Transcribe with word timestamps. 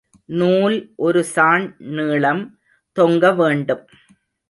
நூல் 0.31 0.77
ஒரு 0.99 1.21
சாண் 1.33 1.67
நீளம் 1.91 2.43
தொங்க 2.97 3.33
வேண்டும். 3.33 3.85